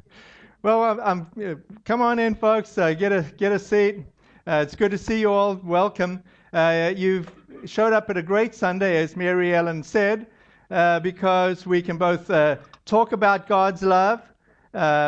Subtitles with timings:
[0.62, 2.76] well, I'm, I'm uh, come on in, folks.
[2.76, 4.04] Uh, get a get a seat.
[4.46, 5.54] Uh, it's good to see you all.
[5.56, 6.22] Welcome.
[6.52, 7.30] Uh, you've
[7.64, 10.26] showed up at a great Sunday, as Mary Ellen said,
[10.70, 14.22] uh, because we can both uh, talk about God's love,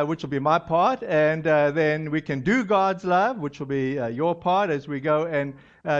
[0.07, 3.93] which will be my part, and then we can do God's love, which will be
[4.13, 5.55] your part, as we go and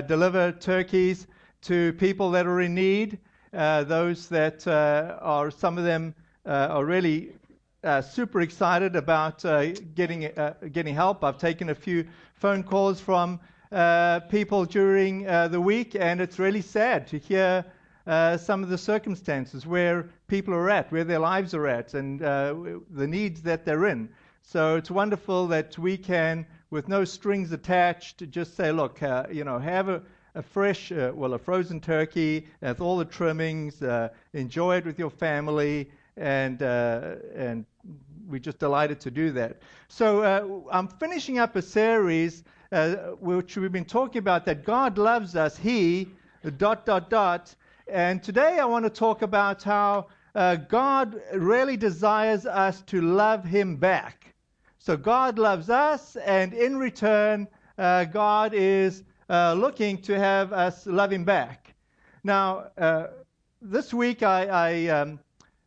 [0.09, 1.27] deliver turkeys
[1.63, 3.19] to people that are in need.
[3.53, 6.15] those that are some of them
[6.45, 7.38] are really
[7.85, 11.23] uh, super excited about uh, getting uh, getting help.
[11.23, 16.39] I've taken a few phone calls from uh, people during uh, the week, and it's
[16.39, 17.65] really sad to hear
[18.39, 23.07] some of the circumstances where people are at, where their lives are at, and the
[23.07, 24.09] needs that they're in.
[24.43, 29.01] So it's wonderful that we can, with no strings attached, just say, look,
[29.31, 30.03] you know, have a
[30.35, 33.83] a fresh, uh, well, a frozen turkey with all the trimmings.
[33.83, 37.65] Uh, enjoy it with your family, and uh, and
[38.29, 39.63] we're just delighted to do that.
[39.89, 44.99] So uh, I'm finishing up a series uh, which we've been talking about that God
[44.99, 45.57] loves us.
[45.57, 46.09] He
[46.59, 47.55] dot dot dot.
[47.87, 53.45] And today I want to talk about how uh, God really desires us to love
[53.45, 54.35] Him back.
[54.79, 60.87] So God loves us, and in return, uh, God is uh, looking to have us
[60.87, 61.75] love Him back.
[62.25, 62.67] Now,
[63.63, 65.19] this week I, I um,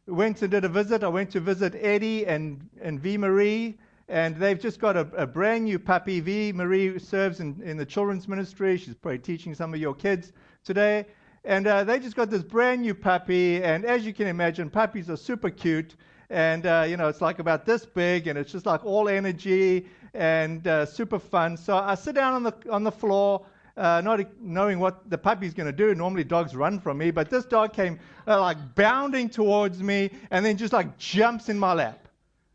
[0.07, 1.03] went and did a visit.
[1.03, 3.17] I went to visit Eddie and, and V.
[3.17, 3.77] Marie,
[4.09, 6.19] and they've just got a, a brand new puppy.
[6.19, 6.52] V.
[6.52, 8.77] Marie serves in, in the children's ministry.
[8.77, 11.05] She's probably teaching some of your kids today.
[11.44, 15.09] And uh, they just got this brand new puppy, and as you can imagine, puppies
[15.09, 15.95] are super cute.
[16.29, 19.88] And, uh, you know, it's like about this big, and it's just like all energy
[20.13, 21.57] and uh, super fun.
[21.57, 23.45] So I sit down on the, on the floor
[23.81, 25.95] uh, not knowing what the puppy's going to do.
[25.95, 30.45] Normally, dogs run from me, but this dog came uh, like bounding towards me and
[30.45, 32.07] then just like jumps in my lap.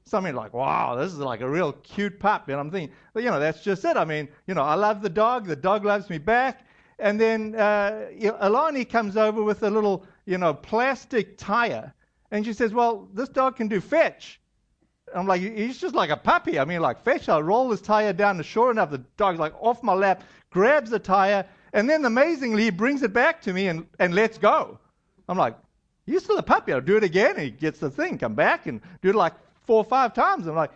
[0.05, 2.49] Something like, wow, this is like a real cute pup.
[2.49, 3.97] And I'm thinking, well, you know, that's just it.
[3.97, 6.65] I mean, you know, I love the dog, the dog loves me back.
[7.01, 8.07] And then uh,
[8.39, 11.93] Alani comes over with a little, you know, plastic tire.
[12.31, 14.41] And she says, well, this dog can do fetch.
[15.15, 16.59] I'm like, he's just like a puppy.
[16.59, 17.29] I mean, like, fetch.
[17.29, 19.95] I roll this tire down, the shore and sure enough, the dog's like off my
[19.95, 20.23] lap,
[20.57, 21.45] grabs the tire,
[21.75, 24.79] and then amazingly, he brings it back to me and, and lets go.
[25.29, 25.55] I'm like,
[26.07, 26.73] you're still a puppy.
[26.73, 27.39] I'll do it again.
[27.39, 29.35] he gets the thing, come back and do it like
[29.67, 30.47] four or five times.
[30.47, 30.71] I'm like,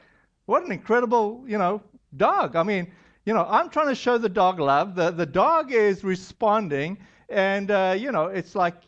[0.44, 1.80] what an incredible, you know,
[2.18, 2.56] dog.
[2.56, 2.92] I mean,
[3.24, 4.94] you know, I'm trying to show the dog love.
[4.94, 6.98] The, the dog is responding,
[7.30, 8.82] and, uh, you know, it's like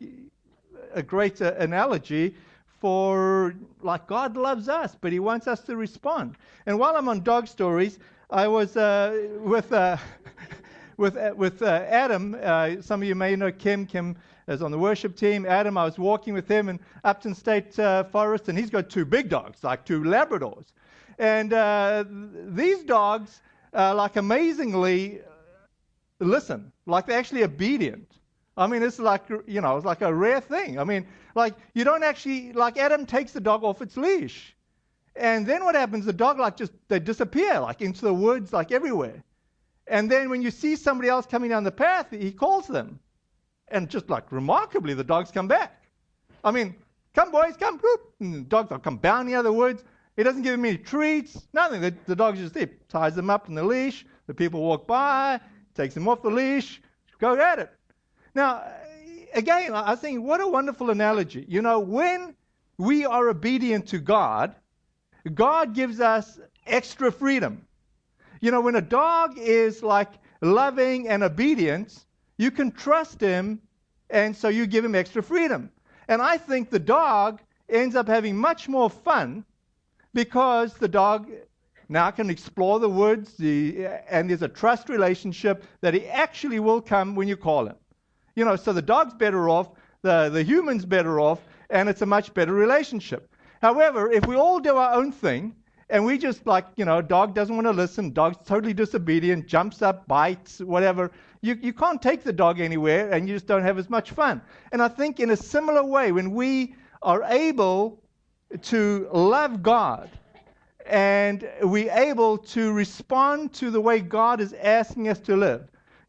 [0.92, 2.34] a great uh, analogy
[2.80, 6.36] for like God loves us, but He wants us to respond.
[6.66, 7.98] And while I'm on dog stories,
[8.28, 9.96] I was uh, with uh,
[10.96, 12.36] with, uh, with uh, Adam.
[12.40, 13.86] Uh, some of you may know Kim.
[13.86, 14.16] Kim
[14.48, 15.46] is on the worship team.
[15.46, 19.04] Adam, I was walking with him in Upton State uh, Forest, and he's got two
[19.04, 20.66] big dogs, like two Labradors.
[21.18, 22.04] And uh,
[22.48, 23.40] these dogs,
[23.72, 25.20] like amazingly,
[26.18, 28.08] listen, like they're actually obedient.
[28.56, 30.78] I mean, it's like, you know, it's like a rare thing.
[30.78, 34.54] I mean, like, you don't actually, like, Adam takes the dog off its leash.
[35.16, 36.04] And then what happens?
[36.04, 39.24] The dog, like, just, they disappear, like, into the woods, like, everywhere.
[39.86, 43.00] And then when you see somebody else coming down the path, he calls them.
[43.68, 45.82] And just like remarkably, the dogs come back.
[46.44, 46.74] I mean,
[47.14, 47.80] come boys, come.
[48.20, 49.82] And the dogs will come bounding out of the woods.
[50.16, 51.80] He doesn't give them any treats, nothing.
[51.80, 54.04] The, the dog's just there, ties them up in the leash.
[54.26, 55.40] The people walk by,
[55.74, 56.80] takes them off the leash,
[57.18, 57.70] go at it.
[58.34, 58.62] Now,
[59.34, 61.44] again, I think what a wonderful analogy.
[61.48, 62.34] You know, when
[62.78, 64.54] we are obedient to God,
[65.34, 67.66] God gives us extra freedom.
[68.42, 70.10] You know, when a dog is like
[70.40, 72.04] loving and obedient,
[72.38, 73.62] you can trust him,
[74.10, 75.70] and so you give him extra freedom.
[76.08, 79.44] And I think the dog ends up having much more fun
[80.12, 81.30] because the dog
[81.88, 86.80] now can explore the woods, the, and there's a trust relationship that he actually will
[86.80, 87.76] come when you call him.
[88.34, 89.70] You know, so the dog's better off,
[90.02, 91.38] the, the human's better off,
[91.70, 93.32] and it's a much better relationship.
[93.60, 95.54] However, if we all do our own thing,
[95.92, 99.82] and we just like, you know, dog doesn't want to listen, dog's totally disobedient, jumps
[99.82, 101.12] up, bites, whatever.
[101.42, 104.40] You, you can't take the dog anywhere and you just don't have as much fun.
[104.72, 108.02] And I think in a similar way, when we are able
[108.62, 110.08] to love God
[110.86, 115.68] and we're able to respond to the way God is asking us to live,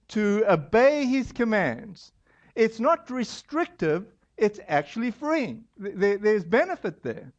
[0.09, 2.13] to obey His commands,
[2.55, 4.05] it's not restrictive,
[4.37, 5.65] it's actually freeing.
[5.77, 7.33] There, there's benefit there.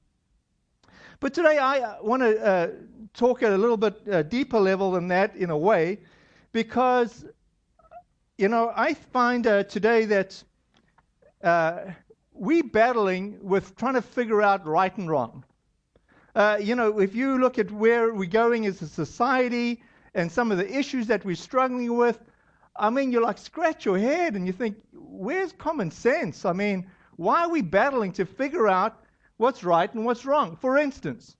[1.21, 2.69] But today I uh, want to uh,
[3.15, 6.01] talk at a little bit uh, deeper level than that in a way,
[6.53, 7.25] because,
[8.39, 10.43] you know, I find uh, today that
[11.43, 11.81] uh,
[12.33, 15.45] we battling with trying to figure out right and wrong.
[16.35, 19.83] Uh, you know, if you look at where we're going as a society
[20.15, 22.19] and some of the issues that we're struggling with,
[22.77, 26.45] I mean, you like scratch your head and you think, where's common sense?
[26.45, 29.04] I mean, why are we battling to figure out
[29.37, 30.57] what's right and what's wrong?
[30.57, 31.37] For instance,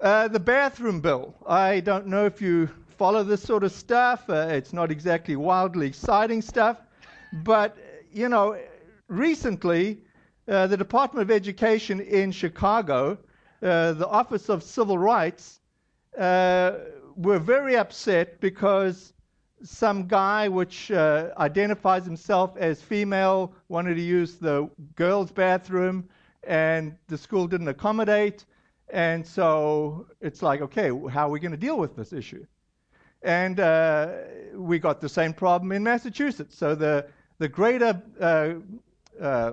[0.00, 1.34] uh, the bathroom bill.
[1.46, 4.28] I don't know if you follow this sort of stuff.
[4.28, 6.78] Uh, it's not exactly wildly exciting stuff.
[7.32, 7.76] But,
[8.12, 8.58] you know,
[9.08, 10.02] recently,
[10.48, 13.18] uh, the Department of Education in Chicago,
[13.62, 15.60] uh, the Office of Civil Rights,
[16.18, 16.72] uh,
[17.16, 19.12] were very upset because
[19.62, 26.08] some guy which uh, identifies himself as female wanted to use the girls' bathroom,
[26.44, 28.44] and the school didn't accommodate.
[28.90, 32.46] And so it's like, okay, how are we going to deal with this issue?
[33.22, 34.08] And uh,
[34.54, 36.56] we got the same problem in Massachusetts.
[36.56, 37.06] So the
[37.38, 38.54] the greater uh,
[39.20, 39.52] uh,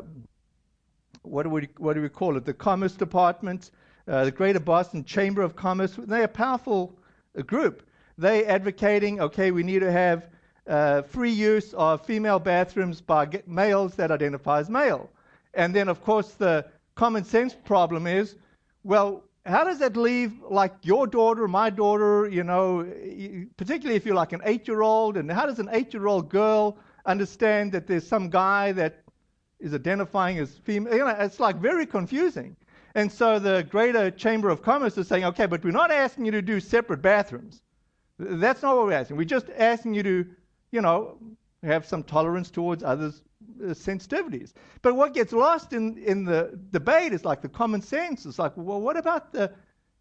[1.23, 2.45] what do we what do we call it?
[2.45, 3.71] The Commerce Department,
[4.07, 5.95] uh, the Greater Boston Chamber of Commerce.
[5.97, 6.97] They're a powerful
[7.37, 7.83] uh, group.
[8.17, 10.29] They advocating, okay, we need to have
[10.67, 15.09] uh, free use of female bathrooms by males that identify as male.
[15.53, 16.65] And then, of course, the
[16.95, 18.35] common sense problem is,
[18.83, 22.83] well, how does that leave like your daughter, my daughter, you know,
[23.57, 26.29] particularly if you're like an eight year old, and how does an eight year old
[26.29, 29.03] girl understand that there's some guy that
[29.59, 30.93] is identifying as female?
[30.93, 32.55] You know, it's like very confusing.
[32.95, 36.31] And so the Greater Chamber of Commerce is saying, okay, but we're not asking you
[36.31, 37.61] to do separate bathrooms.
[38.19, 39.17] That's not what we're asking.
[39.17, 40.25] We're just asking you to,
[40.71, 41.17] you know,
[41.63, 43.23] have some tolerance towards others'
[43.61, 44.53] sensitivities.
[44.81, 48.25] But what gets lost in, in the debate is like the common sense.
[48.25, 49.51] It's like, well, what about the,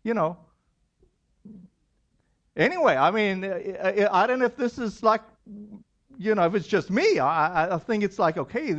[0.03, 0.37] you know,
[2.57, 5.23] anyway, I mean, I, I don't know if this is like,
[6.19, 7.19] you know, if it's just me.
[7.19, 8.77] I, I think it's like, okay,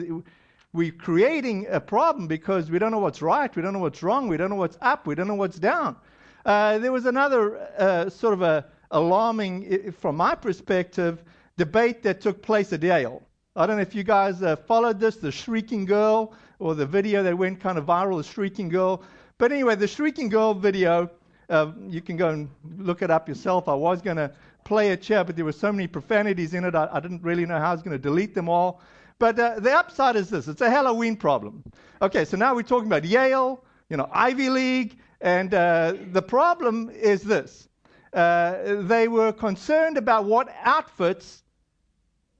[0.73, 4.27] we're creating a problem because we don't know what's right, we don't know what's wrong,
[4.27, 5.95] we don't know what's up, we don't know what's down.
[6.45, 11.23] Uh, there was another uh, sort of a alarming, from my perspective,
[11.57, 13.21] debate that took place at Yale.
[13.55, 17.21] I don't know if you guys uh, followed this, the Shrieking Girl, or the video
[17.23, 19.03] that went kind of viral, the Shrieking Girl.
[19.37, 21.09] But anyway, the Shrieking Girl video,
[21.49, 23.67] uh, you can go and look it up yourself.
[23.67, 24.31] I was going to
[24.63, 27.45] play it here, but there were so many profanities in it, I, I didn't really
[27.45, 28.81] know how I was going to delete them all.
[29.19, 31.63] But uh, the upside is this it's a Halloween problem.
[32.01, 36.89] Okay, so now we're talking about Yale, you know, Ivy League, and uh, the problem
[36.89, 37.67] is this
[38.13, 41.43] uh, they were concerned about what outfits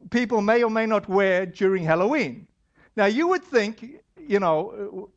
[0.10, 2.48] people may or may not wear during Halloween.
[2.96, 5.10] Now, you would think, you know,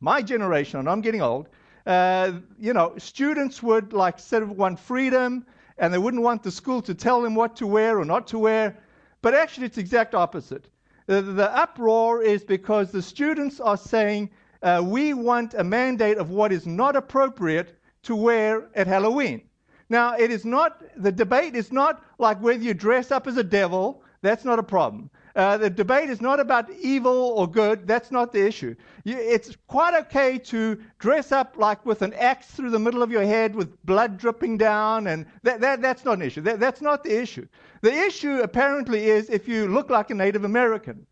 [0.00, 1.48] my generation, and I'm getting old,
[1.86, 5.46] uh, you know, students would like sort of want freedom
[5.78, 8.38] and they wouldn't want the school to tell them what to wear or not to
[8.38, 8.78] wear.
[9.22, 10.68] But actually, it's the exact opposite.
[11.06, 14.30] The, the uproar is because the students are saying,
[14.62, 19.42] uh, we want a mandate of what is not appropriate to wear at Halloween.
[19.88, 23.44] Now, it is not, the debate is not like whether you dress up as a
[23.44, 25.10] devil, that's not a problem.
[25.36, 28.74] Uh, the debate is not about evil or good, that's not the issue.
[29.02, 33.10] You, it's quite okay to dress up like with an axe through the middle of
[33.10, 36.40] your head with blood dripping down, and that, that, that's not an issue.
[36.40, 37.46] That, that's not the issue.
[37.82, 41.06] The issue apparently is if you look like a Native American.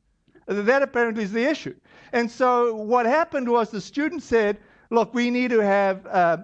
[0.46, 1.74] That apparently is the issue.
[2.12, 4.58] And so what happened was the student said,
[4.90, 6.06] look, we need to have.
[6.06, 6.38] Uh,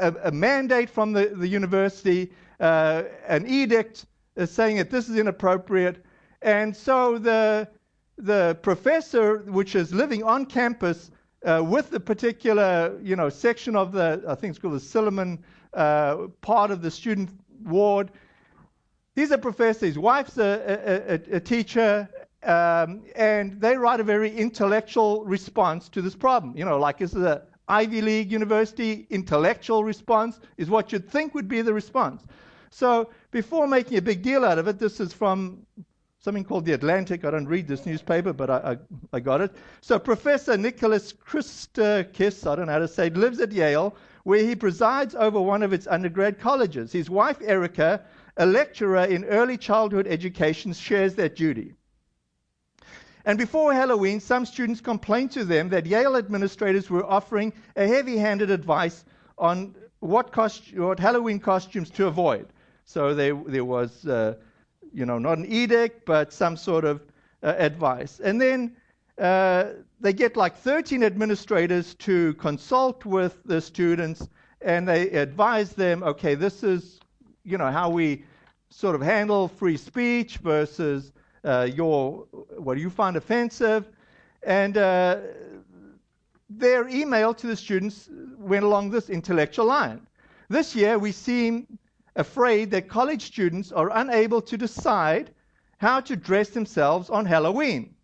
[0.00, 5.16] a, a mandate from the, the university, uh, an edict uh, saying that this is
[5.16, 6.04] inappropriate.
[6.42, 7.68] And so the,
[8.16, 11.10] the professor, which is living on campus
[11.44, 15.38] uh, with the particular you know, section of the, I think it's called the Silliman
[15.74, 17.30] uh, part of the student
[17.64, 18.10] ward,
[19.14, 22.08] he's a professor, his wife's a, a, a teacher,
[22.42, 26.56] um, and they write a very intellectual response to this problem.
[26.56, 31.34] You know, like this is a Ivy League university intellectual response is what you'd think
[31.34, 32.24] would be the response.
[32.70, 35.64] So before making a big deal out of it, this is from
[36.18, 37.24] something called The Atlantic.
[37.24, 38.76] I don't read this newspaper, but I, I,
[39.12, 39.52] I got it.
[39.82, 44.42] So Professor Nicholas Christakis, I don't know how to say it, lives at Yale, where
[44.44, 46.90] he presides over one of its undergrad colleges.
[46.90, 48.04] His wife, Erika,
[48.36, 51.74] a lecturer in early childhood education, shares that duty.
[53.24, 58.16] And before Halloween, some students complained to them that Yale administrators were offering a heavy
[58.16, 59.04] handed advice
[59.36, 60.34] on what,
[60.74, 62.48] what Halloween costumes to avoid.
[62.84, 64.34] So there, there was, uh,
[64.92, 67.02] you know, not an edict, but some sort of
[67.42, 68.20] uh, advice.
[68.20, 68.76] And then
[69.18, 69.64] uh,
[70.00, 74.28] they get like 13 administrators to consult with the students
[74.62, 77.00] and they advise them okay, this is,
[77.44, 78.24] you know, how we
[78.70, 81.12] sort of handle free speech versus
[81.44, 83.88] uh, your what do you find offensive,
[84.42, 85.18] and uh,
[86.48, 90.06] their email to the students went along this intellectual line.
[90.48, 91.78] This year, we seem
[92.16, 95.30] afraid that college students are unable to decide
[95.78, 97.94] how to dress themselves on Halloween.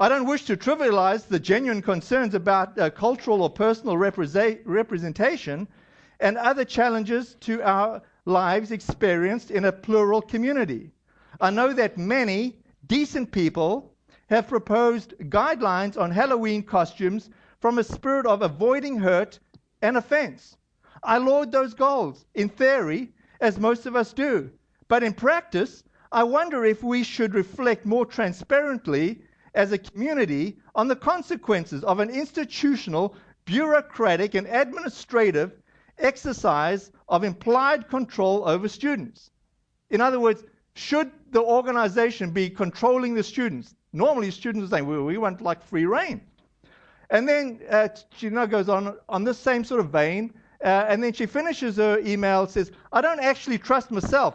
[0.00, 5.66] I don't wish to trivialize the genuine concerns about uh, cultural or personal represent- representation
[6.20, 10.92] and other challenges to our lives experienced in a plural community.
[11.40, 13.94] I know that many decent people
[14.28, 17.30] have proposed guidelines on Halloween costumes
[17.60, 19.38] from a spirit of avoiding hurt
[19.80, 20.56] and offense.
[21.02, 24.50] I laud those goals, in theory, as most of us do.
[24.88, 29.22] But in practice, I wonder if we should reflect more transparently
[29.54, 33.14] as a community on the consequences of an institutional,
[33.44, 35.52] bureaucratic, and administrative
[35.98, 39.30] exercise of implied control over students.
[39.90, 43.74] In other words, should the organization be controlling the students?
[43.92, 46.20] Normally, students say, well, we want like free rein.
[47.10, 51.02] And then uh, she now goes on on this same sort of vein, uh, and
[51.02, 54.34] then she finishes her email, says, I don't actually trust myself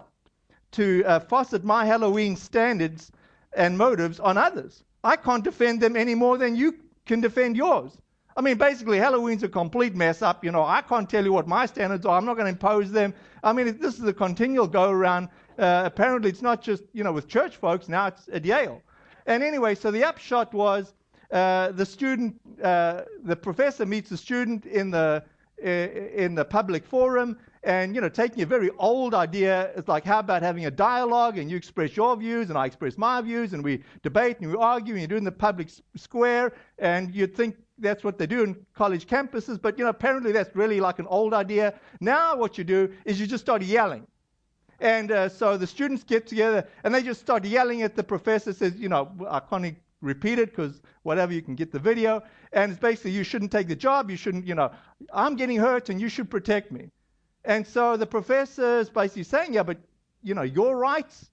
[0.71, 3.11] to uh, foster my Halloween standards
[3.55, 4.83] and motives on others.
[5.03, 7.97] I can't defend them any more than you can defend yours.
[8.35, 10.43] I mean, basically, Halloween's a complete mess up.
[10.43, 12.17] You know, I can't tell you what my standards are.
[12.17, 13.13] I'm not going to impose them.
[13.43, 15.29] I mean, this is a continual go around.
[15.57, 17.87] Uh, apparently, it's not just, you know, with church folks.
[17.89, 18.81] Now it's at Yale.
[19.25, 20.93] And anyway, so the upshot was
[21.31, 25.23] uh, the student, uh, the professor meets the student in the,
[25.57, 30.19] in the public forum and you know taking a very old idea it's like how
[30.19, 33.63] about having a dialogue and you express your views and i express my views and
[33.63, 37.35] we debate and we argue and you do it in the public square and you'd
[37.35, 40.99] think that's what they do in college campuses but you know apparently that's really like
[40.99, 44.05] an old idea now what you do is you just start yelling
[44.83, 48.53] and uh, so the students get together and they just start yelling at the professor
[48.53, 52.21] says you know i can't repeat it because whatever you can get the video
[52.51, 54.69] and it's basically you shouldn't take the job you shouldn't you know
[55.13, 56.91] i'm getting hurt and you should protect me
[57.45, 59.77] and so the professor is basically saying, yeah, but
[60.21, 61.29] you know, your rights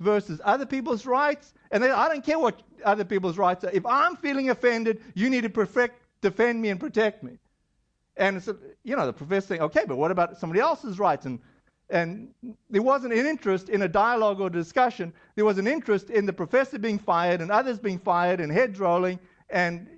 [0.00, 1.52] versus other people's rights.
[1.72, 3.70] And then, I don't care what other people's rights are.
[3.72, 7.38] If I'm feeling offended, you need to perfect, defend me and protect me.
[8.16, 8.44] And
[8.84, 11.26] you know, the professor saying, okay, but what about somebody else's rights?
[11.26, 11.40] And
[11.90, 12.28] and
[12.68, 15.12] there wasn't an interest in a dialogue or discussion.
[15.36, 18.78] There was an interest in the professor being fired and others being fired and heads
[18.78, 19.18] rolling.
[19.48, 19.88] And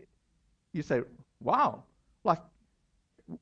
[0.72, 1.02] you say,
[1.40, 1.82] wow,
[2.22, 2.38] like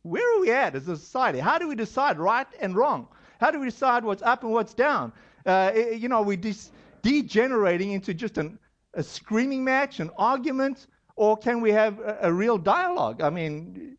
[0.02, 1.38] where are we at as a society?
[1.38, 3.08] How do we decide right and wrong?
[3.40, 5.12] How do we decide what's up and what's down?
[5.44, 6.54] Uh, you know, we de-
[7.02, 8.58] degenerating into just an,
[8.94, 10.86] a screaming match, an argument,
[11.16, 13.20] or can we have a, a real dialogue?
[13.20, 13.96] I mean,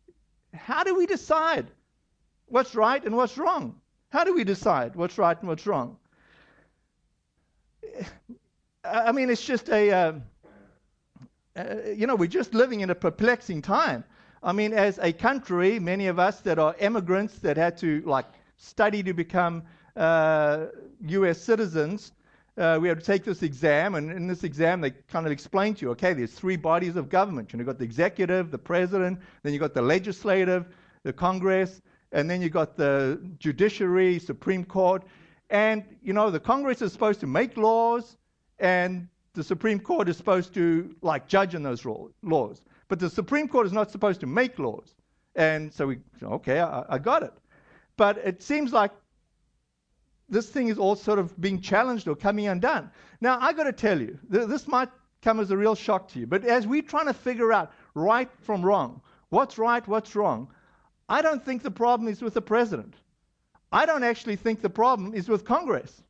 [0.54, 1.70] how do we decide
[2.46, 3.80] what's right and what's wrong?
[4.10, 5.96] How do we decide what's right and what's wrong?
[8.84, 10.12] I mean, it's just a, uh,
[11.56, 14.04] uh, you know, we're just living in a perplexing time.
[14.42, 18.26] I mean, as a country, many of us that are immigrants that had to like
[18.56, 19.62] study to become
[19.96, 20.66] uh,
[21.06, 21.38] U.S.
[21.38, 22.12] citizens,
[22.56, 25.74] uh, we had to take this exam, and in this exam, they kind of explain
[25.74, 27.52] to you, okay, there's three bodies of government.
[27.52, 30.66] You've got the executive, the president, then you've got the legislative,
[31.04, 31.80] the Congress,
[32.12, 35.04] and then you've got the judiciary, Supreme Court.
[35.50, 38.16] And, you know, the Congress is supposed to make laws,
[38.58, 41.84] and the Supreme Court is supposed to, like, judge on those
[42.22, 42.62] laws.
[42.88, 44.94] But the Supreme Court is not supposed to make laws.
[45.36, 47.32] And so we, okay, I, I got it.
[47.96, 48.92] But it seems like
[50.28, 52.90] this thing is all sort of being challenged or coming undone.
[53.20, 54.88] Now, I got to tell you, th- this might
[55.22, 58.30] come as a real shock to you, but as we're trying to figure out right
[58.40, 60.48] from wrong, what's right, what's wrong,
[61.10, 62.94] I don't think the problem is with the president.
[63.72, 66.02] I don't actually think the problem is with Congress.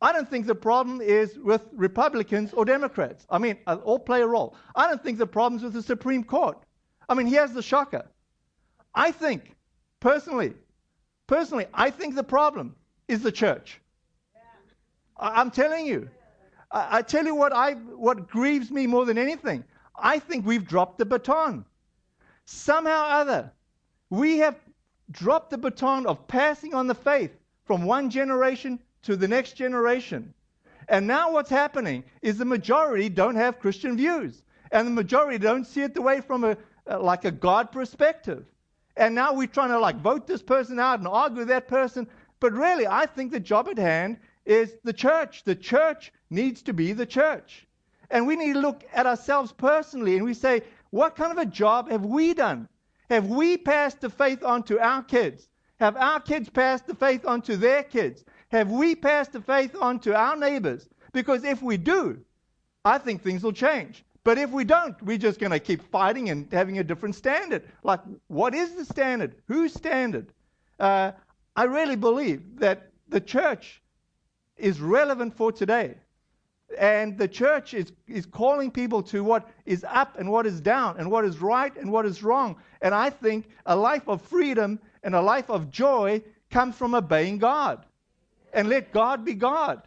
[0.00, 3.26] I don't think the problem is with Republicans or Democrats.
[3.28, 4.56] I mean, uh, all play a role.
[4.74, 6.58] I don't think the problem is with the Supreme Court.
[7.10, 8.06] I mean, here's the shocker.
[8.94, 9.54] I think,
[10.00, 10.54] personally,
[11.26, 12.74] personally, I think the problem
[13.06, 13.80] is the church.
[15.18, 16.08] I, am telling you.
[16.70, 19.62] I, I tell you what, I, what grieves me more than anything.
[19.94, 21.66] I think we've dropped the baton.
[22.46, 23.52] Somehow or other,
[24.10, 24.56] we have
[25.10, 27.32] dropped the baton of passing on the faith
[27.64, 30.34] from one generation to the next generation.
[30.88, 34.42] And now what's happening is the majority don't have Christian views.
[34.72, 36.56] And the majority don't see it the way from a,
[36.90, 38.44] uh, like a God perspective.
[38.96, 42.06] And now we're trying to like vote this person out and argue with that person.
[42.40, 45.44] But really, I think the job at hand is the church.
[45.44, 47.66] The church needs to be the church.
[48.10, 51.46] And we need to look at ourselves personally and we say, what kind of a
[51.46, 52.68] job have we done?
[53.10, 55.48] Have we passed the faith on to our kids?
[55.80, 58.24] Have our kids passed the faith on to their kids?
[58.50, 60.88] Have we passed the faith on to our neighbors?
[61.12, 62.18] Because if we do,
[62.84, 64.04] I think things will change.
[64.24, 67.62] But if we don't, we're just going to keep fighting and having a different standard.
[67.82, 69.36] Like, what is the standard?
[69.46, 70.32] Whose standard?
[70.78, 71.12] Uh,
[71.56, 73.82] I really believe that the church
[74.56, 75.96] is relevant for today.
[76.76, 80.96] And the church is, is calling people to what is up and what is down,
[80.98, 82.56] and what is right and what is wrong.
[82.82, 87.38] And I think a life of freedom and a life of joy comes from obeying
[87.38, 87.84] God.
[88.52, 89.82] And let God be God.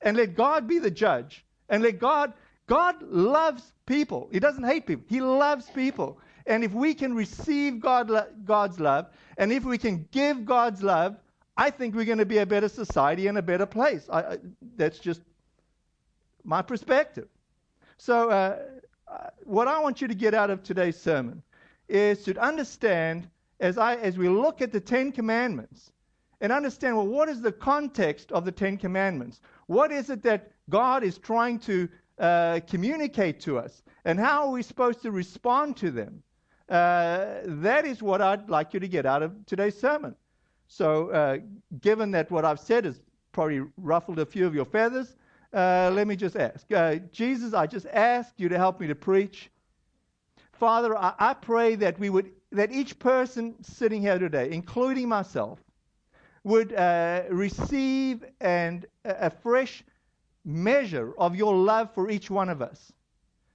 [0.00, 1.44] And let God be the judge.
[1.68, 2.32] And let God,
[2.66, 4.28] God loves people.
[4.32, 6.18] He doesn't hate people, He loves people.
[6.46, 8.10] And if we can receive God,
[8.44, 9.06] God's love,
[9.38, 11.16] and if we can give God's love,
[11.56, 14.08] I think we're going to be a better society and a better place.
[14.10, 14.38] I, I,
[14.76, 15.22] that's just
[16.44, 17.28] my perspective.
[17.96, 18.58] So, uh,
[19.08, 21.42] uh, what I want you to get out of today's sermon
[21.88, 23.28] is to understand
[23.60, 25.92] as, I, as we look at the Ten Commandments
[26.40, 29.40] and understand well, what is the context of the Ten Commandments?
[29.66, 33.82] What is it that God is trying to uh, communicate to us?
[34.04, 36.22] And how are we supposed to respond to them?
[36.68, 40.14] Uh, that is what I'd like you to get out of today's sermon.
[40.66, 41.38] So, uh,
[41.80, 43.00] given that what I've said has
[43.32, 45.16] probably ruffled a few of your feathers,
[45.54, 46.70] uh, let me just ask.
[46.72, 49.50] Uh, Jesus, I just ask you to help me to preach.
[50.52, 55.58] Father, I, I pray that we would, that each person sitting here today, including myself,
[56.42, 59.82] would uh, receive and a, a fresh
[60.44, 62.92] measure of your love for each one of us.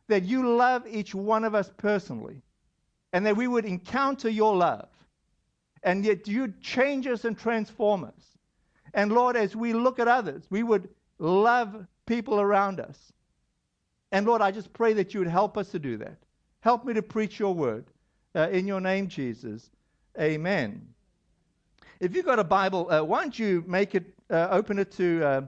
[0.08, 2.42] That you love each one of us personally,
[3.14, 4.90] and that we would encounter your love
[5.84, 8.38] and yet you change us and transform us.
[8.94, 10.90] And Lord, as we look at others, we would
[11.20, 13.14] love people around us.
[14.12, 16.18] And Lord, I just pray that you would help us to do that.
[16.62, 17.86] Help me to preach your word.
[18.36, 19.70] Uh, in your name, Jesus.
[20.20, 20.88] Amen.
[22.00, 25.24] If you've got a Bible, uh, why don't you make it, uh, open it to
[25.24, 25.42] uh,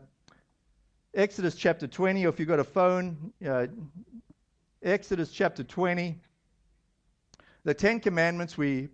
[1.14, 3.68] Exodus chapter 20, or if you've got a phone, uh,
[4.84, 6.18] Exodus chapter 20.
[7.64, 8.90] The Ten Commandments, we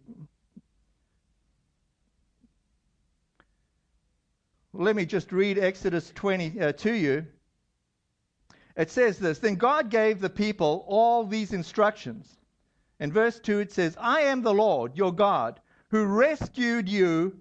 [4.80, 7.26] Let me just read Exodus 20 uh, to you.
[8.76, 12.38] It says this Then God gave the people all these instructions.
[13.00, 15.60] In verse 2, it says, I am the Lord your God
[15.90, 17.40] who rescued you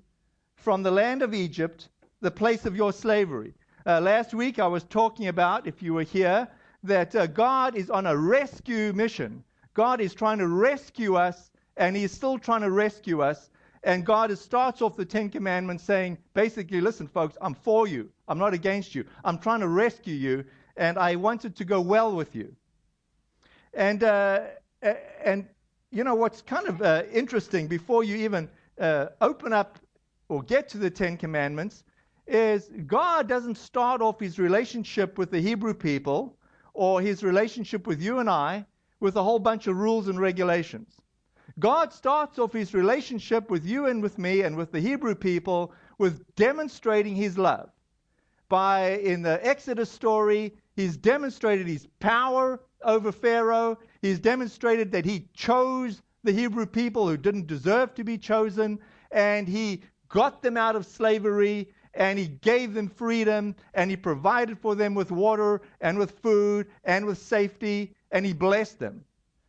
[0.54, 1.90] from the land of Egypt,
[2.22, 3.52] the place of your slavery.
[3.84, 6.48] Uh, last week I was talking about, if you were here,
[6.84, 9.44] that uh, God is on a rescue mission.
[9.74, 13.50] God is trying to rescue us, and He's still trying to rescue us
[13.86, 18.10] and God starts off the Ten Commandments saying, basically, listen, folks, I'm for you.
[18.26, 19.04] I'm not against you.
[19.24, 20.44] I'm trying to rescue you,
[20.76, 22.52] and I want it to go well with you.
[23.74, 24.40] And, uh,
[25.24, 25.46] and
[25.92, 28.48] you know, what's kind of uh, interesting before you even
[28.80, 29.78] uh, open up
[30.28, 31.84] or get to the Ten Commandments
[32.26, 36.36] is God doesn't start off his relationship with the Hebrew people
[36.74, 38.66] or his relationship with you and I
[38.98, 40.92] with a whole bunch of rules and regulations.
[41.58, 45.72] God starts off his relationship with you and with me and with the Hebrew people
[45.98, 47.70] with demonstrating his love.
[48.48, 53.78] By, in the Exodus story, he's demonstrated his power over Pharaoh.
[54.02, 58.78] He's demonstrated that he chose the Hebrew people who didn't deserve to be chosen,
[59.10, 64.58] and he got them out of slavery, and he gave them freedom, and he provided
[64.58, 69.02] for them with water and with food and with safety, and he blessed them.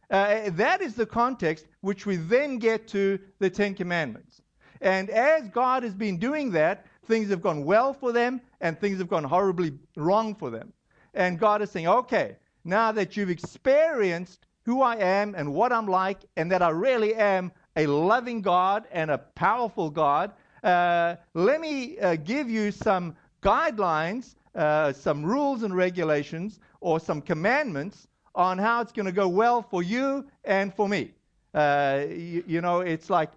[0.09, 4.41] Uh, that is the context which we then get to the Ten Commandments.
[4.81, 8.99] And as God has been doing that, things have gone well for them and things
[8.99, 10.71] have gone horribly wrong for them.
[11.13, 15.87] And God is saying, okay, now that you've experienced who I am and what I'm
[15.87, 21.61] like, and that I really am a loving God and a powerful God, uh, let
[21.61, 28.57] me uh, give you some guidelines, uh, some rules and regulations, or some commandments on
[28.59, 31.11] how it's going to go well for you and for me.
[31.53, 33.31] Uh, you, you, know, it's like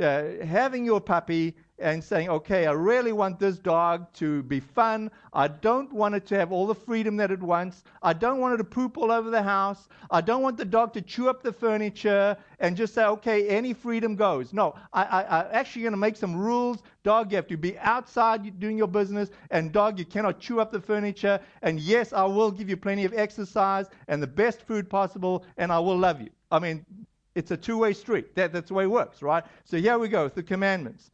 [0.00, 5.10] uh, having your puppy and saying, okay, I really want this dog to be fun.
[5.32, 7.84] I don't want it to have all the freedom that it wants.
[8.02, 9.88] I don't want it to poop all over the house.
[10.10, 13.74] I don't want the dog to chew up the furniture and just say, okay, any
[13.74, 14.54] freedom goes.
[14.54, 16.82] No, I, I'm actually going to make some rules.
[17.02, 19.30] Dog, you have to be outside doing your business.
[19.50, 21.38] And dog, you cannot chew up the furniture.
[21.62, 25.70] And yes, I will give you plenty of exercise and the best food possible, and
[25.70, 26.30] I will love you.
[26.50, 26.86] I mean,
[27.34, 28.34] it's a two way street.
[28.34, 29.44] That, that's the way it works, right?
[29.64, 31.10] So here we go, with the commandments.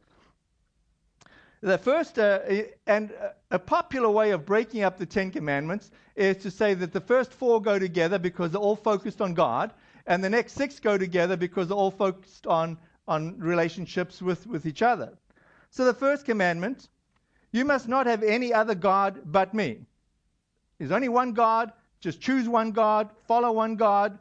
[1.63, 2.41] The first, uh,
[2.87, 3.13] and
[3.49, 7.31] a popular way of breaking up the Ten Commandments is to say that the first
[7.31, 9.71] four go together because they're all focused on God,
[10.05, 14.65] and the next six go together because they're all focused on, on relationships with, with
[14.65, 15.17] each other.
[15.69, 16.89] So the first commandment
[17.53, 19.85] you must not have any other God but me.
[20.79, 21.71] There's only one God.
[22.01, 24.19] just choose one God, follow one God.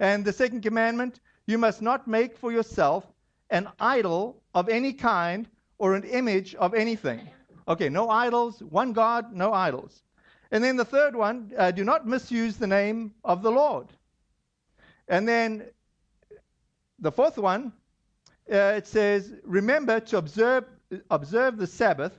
[0.00, 3.06] And the second commandment, you must not make for yourself
[3.50, 5.46] an idol of any kind
[5.82, 7.28] or an image of anything.
[7.66, 10.04] Okay, no idols, one God, no idols.
[10.52, 13.88] And then the third one, uh, do not misuse the name of the Lord.
[15.08, 15.64] And then
[17.00, 17.72] the fourth one,
[18.48, 20.66] uh, it says, remember to observe,
[21.10, 22.16] observe the Sabbath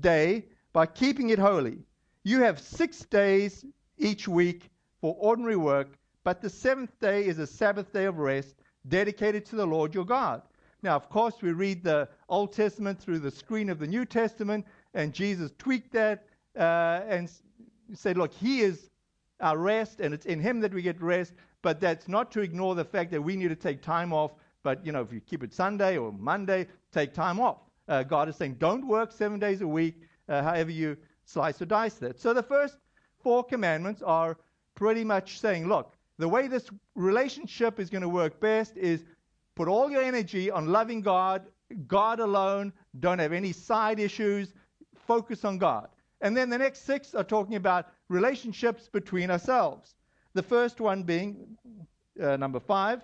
[0.00, 1.80] day by keeping it holy.
[2.22, 3.66] You have six days
[3.98, 4.70] each week
[5.02, 5.88] for ordinary work,
[6.22, 8.54] but the seventh day is a Sabbath day of rest
[8.88, 10.40] dedicated to the Lord your God.
[10.84, 14.66] Now, of course, we read the Old Testament through the screen of the New Testament,
[14.92, 16.26] and Jesus tweaked that
[16.58, 17.30] uh, and
[17.94, 18.90] said, Look, He is
[19.40, 22.74] our rest, and it's in Him that we get rest, but that's not to ignore
[22.74, 24.32] the fact that we need to take time off.
[24.62, 27.60] But, you know, if you keep it Sunday or Monday, take time off.
[27.88, 31.66] Uh, God is saying, don't work seven days a week, uh, however you slice or
[31.66, 32.20] dice that.
[32.20, 32.76] So the first
[33.22, 34.36] four commandments are
[34.74, 39.04] pretty much saying, look, the way this relationship is going to work best is
[39.54, 41.46] put all your energy on loving God,
[41.86, 44.52] God alone, don't have any side issues,
[45.06, 45.88] focus on God.
[46.20, 49.94] And then the next six are talking about relationships between ourselves.
[50.34, 51.56] The first one being
[52.20, 53.02] uh, number five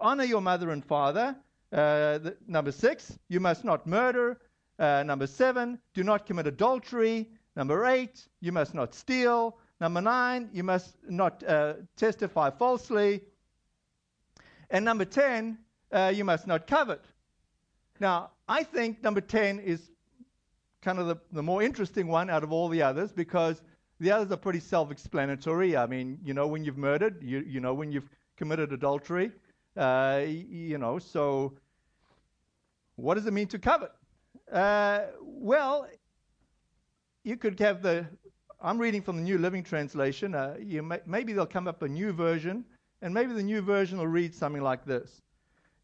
[0.00, 1.36] honor your mother and father.
[1.72, 4.40] Uh, the, number six, you must not murder.
[4.78, 7.28] Uh, number seven, do not commit adultery.
[7.54, 9.58] Number eight, you must not steal.
[9.80, 13.22] Number nine, you must not uh, testify falsely.
[14.70, 15.58] And number 10,
[15.92, 17.04] uh, you must not covet.
[17.98, 19.90] Now, I think number 10 is
[20.82, 23.60] kind of the, the more interesting one out of all the others because
[23.98, 25.76] the others are pretty self explanatory.
[25.76, 29.30] I mean, you know when you've murdered, you, you know when you've committed adultery,
[29.76, 31.52] uh, you know, so
[32.96, 33.92] what does it mean to covet?
[34.50, 35.86] Uh, well,
[37.24, 38.06] you could have the.
[38.62, 40.34] I'm reading from the New Living Translation.
[40.34, 42.64] Uh, may, maybe there'll come up a new version,
[43.02, 45.20] and maybe the new version will read something like this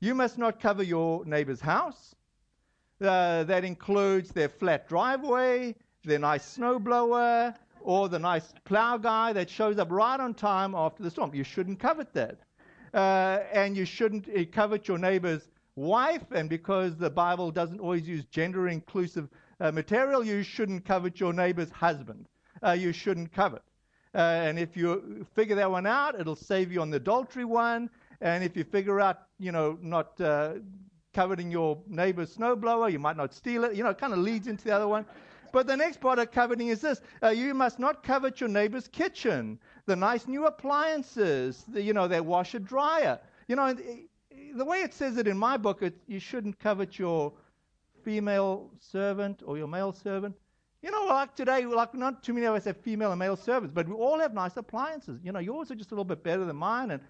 [0.00, 2.14] You must not cover your neighbor's house.
[3.00, 9.48] Uh, that includes their flat driveway, their nice snowblower, or the nice plow guy that
[9.48, 11.34] shows up right on time after the storm.
[11.34, 12.38] You shouldn't covet that.
[12.92, 18.08] Uh, and you shouldn't uh, covet your neighbor's wife, and because the Bible doesn't always
[18.08, 19.28] use gender inclusive
[19.60, 22.26] uh, material, you shouldn't covet your neighbor's husband.
[22.62, 23.62] Uh, you shouldn't covet.
[24.14, 27.90] Uh, and if you figure that one out, it'll save you on the adultery one.
[28.22, 30.54] And if you figure out, you know, not uh,
[31.14, 33.74] coveting your neighbor's snowblower, you might not steal it.
[33.74, 35.06] You know, it kind of leads into the other one.
[35.52, 38.88] But the next part of coveting is this uh, you must not covet your neighbor's
[38.88, 43.18] kitchen, the nice new appliances, the, you know, their washer dryer.
[43.48, 43.74] You know,
[44.54, 47.32] the way it says it in my book, it, you shouldn't covet your
[48.04, 50.36] female servant or your male servant.
[50.82, 53.72] You know, like today, like not too many of us have female and male servants,
[53.74, 55.20] but we all have nice appliances.
[55.24, 56.90] You know, yours are just a little bit better than mine.
[56.90, 57.02] And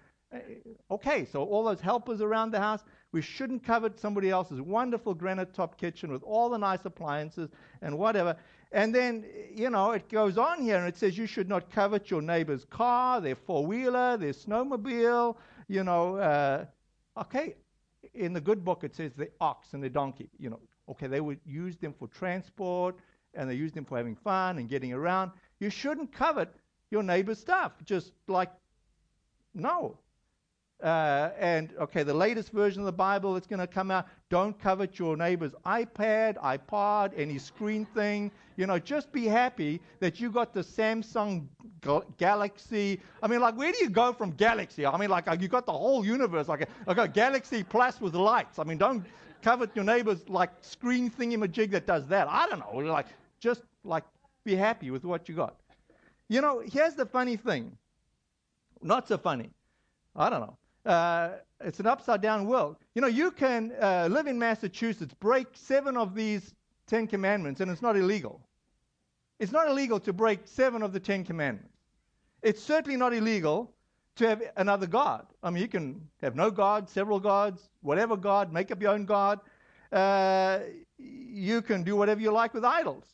[0.91, 5.53] okay, so all those helpers around the house, we shouldn't covet somebody else's wonderful granite
[5.53, 7.49] top kitchen with all the nice appliances
[7.81, 8.35] and whatever.
[8.71, 12.11] And then, you know, it goes on here and it says you should not covet
[12.11, 15.37] your neighbor's car, their four wheeler, their snowmobile,
[15.67, 16.17] you know.
[16.17, 16.65] Uh,
[17.17, 17.55] okay,
[18.13, 20.59] in the good book it says the ox and the donkey, you know,
[20.89, 22.95] Okay, they would use them for transport
[23.33, 25.31] and they use them for having fun and getting around.
[25.59, 26.53] You shouldn't covet
[26.91, 27.73] your neighbor's stuff.
[27.83, 28.51] Just like,
[29.53, 29.97] no.
[30.83, 34.59] Uh, and okay, the latest version of the Bible that's going to come out, don't
[34.59, 38.31] covet your neighbor's iPad, iPod, any screen thing.
[38.57, 41.47] You know, just be happy that you got the Samsung
[42.17, 42.99] Galaxy.
[43.23, 44.85] I mean, like, where do you go from Galaxy?
[44.85, 46.47] I mean, like, you got the whole universe.
[46.47, 48.59] Like, I got Galaxy Plus with lights.
[48.59, 49.03] I mean, don't
[49.41, 52.27] covet your neighbor's like screen thingy-majig that does that.
[52.27, 52.91] I don't know.
[52.91, 53.07] Like,
[53.39, 54.03] just like
[54.43, 55.55] be happy with what you got.
[56.29, 57.77] You know, here's the funny thing.
[58.81, 59.49] Not so funny.
[60.15, 60.57] I don't know.
[60.87, 62.77] Uh, it's an upside down world.
[62.95, 66.55] You know, you can uh, live in Massachusetts, break seven of these
[66.87, 68.41] Ten Commandments, and it's not illegal.
[69.39, 71.75] It's not illegal to break seven of the Ten Commandments.
[72.41, 73.73] It's certainly not illegal
[74.15, 75.27] to have another God.
[75.43, 79.05] I mean, you can have no God, several gods, whatever God, make up your own
[79.05, 79.41] God.
[79.91, 80.59] Uh,
[80.97, 83.05] you can do whatever you like with idols.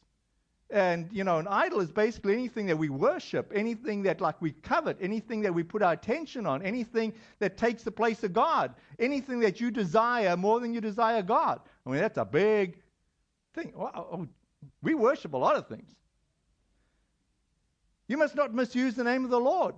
[0.69, 4.51] And, you know, an idol is basically anything that we worship, anything that, like, we
[4.51, 8.73] covet, anything that we put our attention on, anything that takes the place of God,
[8.97, 11.59] anything that you desire more than you desire God.
[11.85, 12.79] I mean, that's a big
[13.53, 13.73] thing.
[13.77, 14.27] Oh, oh,
[14.81, 15.91] we worship a lot of things.
[18.07, 19.75] You must not misuse the name of the Lord.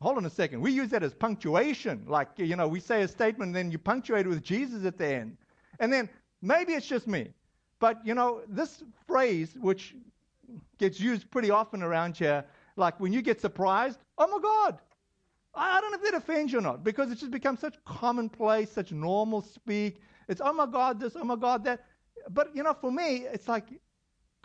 [0.00, 0.62] Hold on a second.
[0.62, 2.04] We use that as punctuation.
[2.06, 4.96] Like, you know, we say a statement and then you punctuate it with Jesus at
[4.96, 5.36] the end.
[5.78, 6.08] And then
[6.40, 7.34] maybe it's just me.
[7.80, 9.96] But, you know, this phrase, which
[10.78, 12.44] gets used pretty often around here.
[12.76, 14.78] Like when you get surprised, oh my God.
[15.52, 18.70] I, don't know if that offends you or not because it's just become such commonplace,
[18.70, 20.00] such normal speak.
[20.28, 21.84] It's, oh my God, this, oh my God, that.
[22.28, 23.64] But, you know, for me, it's like,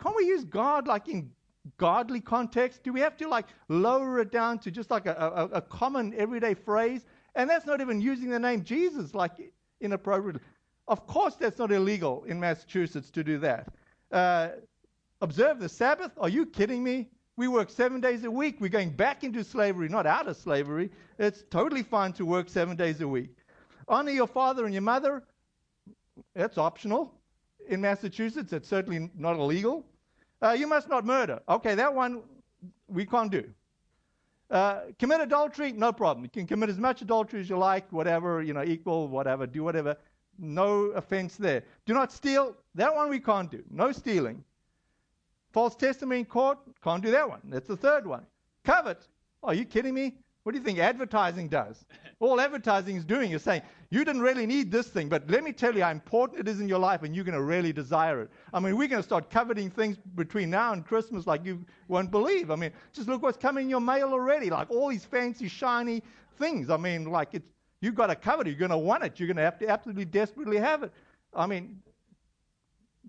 [0.02, 1.30] can't we use God like in
[1.78, 2.82] godly context?
[2.82, 6.14] Do we have to like lower it down to just like a, a, a common
[6.14, 7.04] everyday phrase?
[7.34, 9.32] And that's not even using the name Jesus like
[9.80, 10.40] inappropriately.
[10.88, 13.68] Of course, that's not illegal in Massachusetts to do that.
[14.12, 14.48] Uh,
[15.20, 16.12] observe the Sabbath?
[16.18, 17.08] Are you kidding me?
[17.36, 18.56] We work seven days a week.
[18.60, 20.90] We're going back into slavery, not out of slavery.
[21.18, 23.36] It's totally fine to work seven days a week.
[23.88, 25.22] Honor your father and your mother.
[26.34, 27.12] That's optional.
[27.68, 29.84] In Massachusetts, it's certainly not illegal.
[30.40, 31.40] Uh, you must not murder.
[31.48, 32.22] Okay, that one
[32.88, 33.44] we can't do.
[34.50, 36.24] Uh, commit adultery, no problem.
[36.24, 39.64] You can commit as much adultery as you like, whatever, you know, equal, whatever, do
[39.64, 39.96] whatever.
[40.38, 41.64] No offense there.
[41.84, 42.56] Do not steal.
[42.74, 43.62] That one we can't do.
[43.70, 44.44] No stealing.
[45.52, 47.40] False testimony in court, can't do that one.
[47.44, 48.26] That's the third one.
[48.64, 49.06] Covet.
[49.42, 50.14] Are you kidding me?
[50.42, 51.84] What do you think advertising does?
[52.20, 55.52] All advertising is doing is saying, you didn't really need this thing, but let me
[55.52, 58.20] tell you how important it is in your life and you're going to really desire
[58.22, 58.30] it.
[58.52, 62.10] I mean, we're going to start coveting things between now and Christmas like you won't
[62.10, 62.50] believe.
[62.50, 66.02] I mean, just look what's coming in your mail already, like all these fancy, shiny
[66.38, 66.70] things.
[66.70, 68.50] I mean, like it's, you've got to covet it.
[68.50, 69.18] You're going to want it.
[69.18, 70.92] You're going to have to absolutely desperately have it.
[71.34, 71.80] I mean,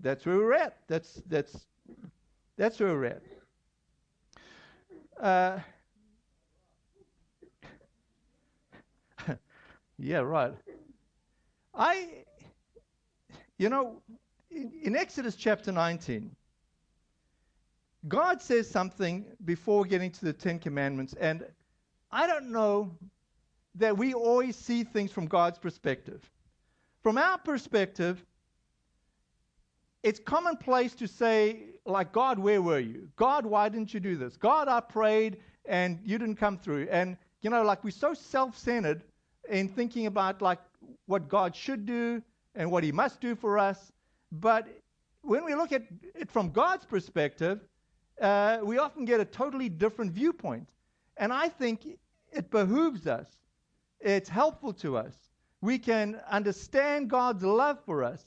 [0.01, 0.77] that's where we're at.
[0.87, 1.65] That's, that's,
[2.57, 3.21] that's where we're at.
[5.19, 5.59] Uh,
[9.99, 10.53] Yeah, right.
[11.73, 12.23] I,
[13.57, 14.01] you know,
[14.51, 16.29] in, in, Exodus chapter 19,
[18.07, 21.45] God says something before getting to the Ten Commandments, and
[22.11, 22.95] I don't know
[23.77, 26.29] that we always see things from God's perspective.
[27.03, 28.23] From our perspective,
[30.03, 33.09] it's commonplace to say, like, God, where were you?
[33.15, 34.37] God, why didn't you do this?
[34.37, 36.87] God, I prayed and you didn't come through.
[36.89, 39.03] And, you know, like, we're so self centered
[39.49, 40.59] in thinking about like
[41.05, 42.21] what God should do
[42.55, 43.91] and what He must do for us.
[44.31, 44.67] But
[45.21, 45.83] when we look at
[46.15, 47.59] it from God's perspective,
[48.21, 50.67] uh, we often get a totally different viewpoint.
[51.17, 51.85] And I think
[52.31, 53.27] it behooves us,
[53.99, 55.15] it's helpful to us.
[55.61, 58.23] We can understand God's love for us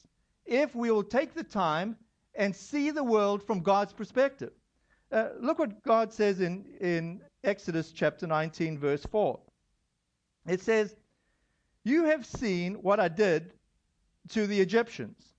[0.47, 1.97] if we will take the time
[2.35, 4.53] and see the world from God's perspective.
[5.13, 9.39] Uh, look what God says in, in Exodus chapter 19, verse 4.
[10.47, 10.97] It says,
[11.85, 13.53] you have seen what I did
[14.31, 15.35] to the Egyptians.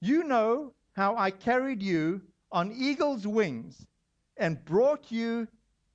[0.00, 3.86] You know how I carried you on eagle's wings
[4.36, 5.46] and brought you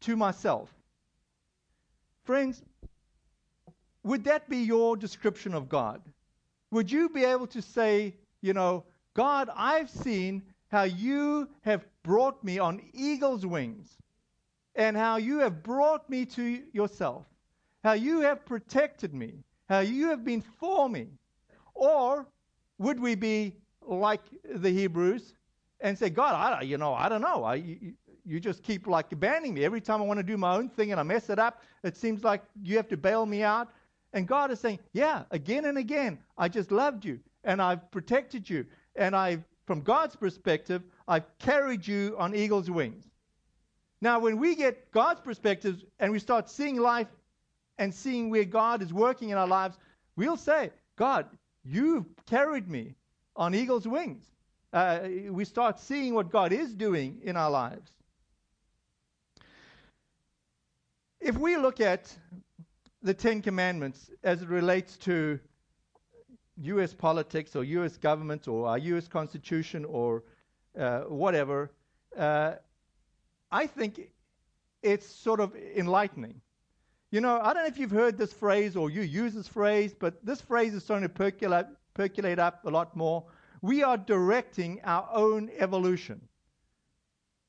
[0.01, 0.69] to myself.
[2.23, 2.61] Friends,
[4.03, 6.01] would that be your description of God?
[6.71, 8.83] Would you be able to say, you know,
[9.13, 13.89] God, I've seen how you have brought me on eagle's wings
[14.75, 17.25] and how you have brought me to yourself?
[17.83, 19.33] how you have protected me,
[19.69, 21.07] how you have been for me?
[21.73, 22.27] Or
[22.77, 25.33] would we be like the Hebrews
[25.79, 27.43] and say, God, I, you know, I don't know.
[27.43, 27.93] I, you,
[28.25, 29.65] you just keep like abandoning me.
[29.65, 31.97] Every time I want to do my own thing and I mess it up, it
[31.97, 33.69] seems like you have to bail me out.
[34.13, 38.49] And God is saying, Yeah, again and again, I just loved you and I've protected
[38.49, 38.65] you.
[38.95, 43.05] And I've, from God's perspective, I've carried you on eagle's wings.
[44.01, 47.07] Now, when we get God's perspective and we start seeing life
[47.77, 49.77] and seeing where God is working in our lives,
[50.15, 51.27] we'll say, God,
[51.63, 52.95] you've carried me
[53.35, 54.25] on eagle's wings.
[54.73, 57.91] Uh, we start seeing what God is doing in our lives.
[61.19, 62.11] If we look at
[63.03, 65.39] the Ten Commandments as it relates to
[66.57, 66.93] U.S.
[66.93, 67.97] politics or U.S.
[67.97, 69.07] government or our U.S.
[69.07, 70.23] Constitution or
[70.77, 71.71] uh, whatever,
[72.17, 72.53] uh,
[73.51, 74.11] I think
[74.83, 76.41] it's sort of enlightening.
[77.09, 79.93] You know, I don't know if you've heard this phrase or you use this phrase,
[79.97, 83.25] but this phrase is starting to percolate, percolate up a lot more.
[83.61, 86.21] We are directing our own evolution.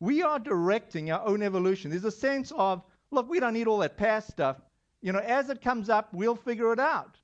[0.00, 1.90] We are directing our own evolution.
[1.90, 4.56] There's a sense of, look, we don't need all that past stuff.
[5.02, 7.18] You know, as it comes up, we'll figure it out.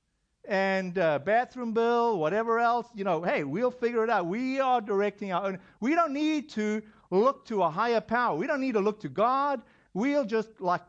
[0.45, 4.25] And uh, bathroom bill, whatever else, you know, hey, we'll figure it out.
[4.25, 5.59] We are directing our own.
[5.79, 8.35] We don't need to look to a higher power.
[8.35, 9.61] We don't need to look to God.
[9.93, 10.81] We'll just like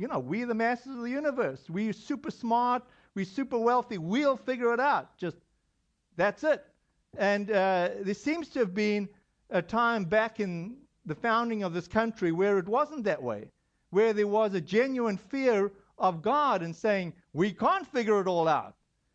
[0.00, 1.60] you know, we're the masters of the universe.
[1.68, 2.82] We're super smart.
[3.14, 3.98] We're super wealthy.
[3.98, 5.18] We'll figure it out.
[5.18, 5.36] Just
[6.16, 6.64] that's it.
[7.18, 9.10] And uh, there seems to have been
[9.50, 13.50] a time back in the founding of this country where it wasn't that way,
[13.90, 18.48] where there was a genuine fear of God and saying, we can't figure it all
[18.48, 18.74] out.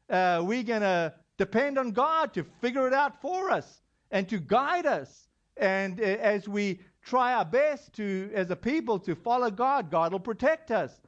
[0.10, 4.39] Uh, we're going to depend on God to figure it out for us and to
[4.39, 9.50] guide us And uh, as we try our best to, as a people, to follow
[9.50, 11.00] God, God will protect us.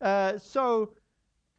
[0.00, 0.92] Uh, so,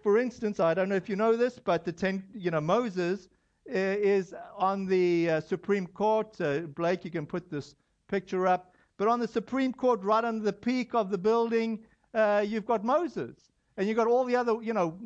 [0.02, 3.28] for instance, I don't know if you know this, but the ten, you know, Moses
[3.70, 6.40] uh, is on the uh, Supreme Court.
[6.40, 7.76] Uh, Blake, you can put this
[8.08, 8.76] picture up.
[8.98, 11.80] But on the Supreme Court, right under the peak of the building,
[12.44, 14.98] you've got Moses, and you've got all the other, you know,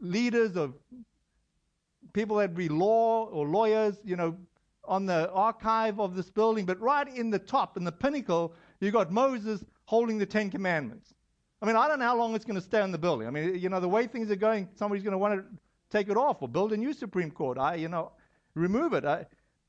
[0.00, 0.74] leaders of
[2.12, 4.36] people that be law or lawyers, you know,
[4.84, 6.64] on the archive of this building.
[6.64, 11.14] But right in the top, in the pinnacle, you've got Moses holding the Ten Commandments.
[11.60, 13.26] I mean, I don't know how long it's going to stay in the building.
[13.26, 15.44] I mean, you know, the way things are going, somebody's going to want to
[15.90, 17.58] take it off or build a new Supreme Court.
[17.58, 18.12] I, you know,
[18.54, 19.04] remove it.
[19.04, 19.26] I,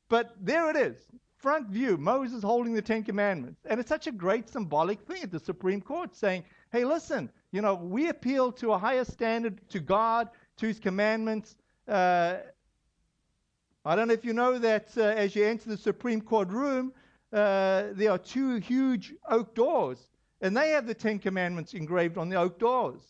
[0.08, 3.62] but there it is, front view, Moses holding the Ten Commandments.
[3.66, 7.62] And it's such a great symbolic thing at the Supreme Court saying, hey, listen, you
[7.62, 11.56] know, we appeal to a higher standard, to God, to His commandments.
[11.88, 12.38] Uh,
[13.86, 16.94] I don't know if you know that uh, as you enter the Supreme Court room,
[17.32, 20.10] uh, there are two huge oak doors
[20.42, 23.02] and they have the Ten Commandments engraved on the oak doors.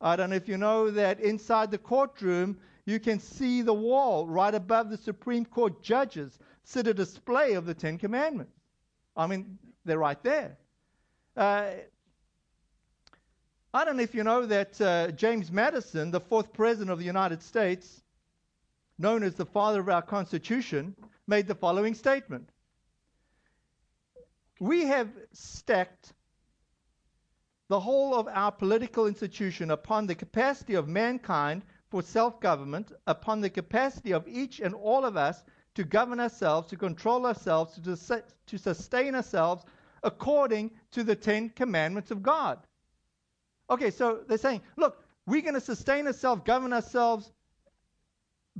[0.00, 4.26] I don't know if you know that inside the courtroom, you can see the wall
[4.26, 8.52] right above the Supreme Court judges sit a display of the Ten Commandments.
[9.16, 10.56] I mean, they're right there.
[13.76, 17.04] I don't know if you know that uh, James Madison, the fourth president of the
[17.04, 18.02] United States,
[18.96, 22.48] known as the father of our Constitution, made the following statement
[24.60, 26.14] We have stacked
[27.68, 33.42] the whole of our political institution upon the capacity of mankind for self government, upon
[33.42, 38.22] the capacity of each and all of us to govern ourselves, to control ourselves, to,
[38.46, 39.66] to sustain ourselves
[40.02, 42.65] according to the Ten Commandments of God.
[43.68, 47.32] Okay, so they're saying, look, we're going to sustain ourselves, govern ourselves